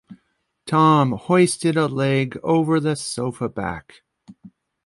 [0.65, 4.01] Tom hoisted a leg over the sofa-back.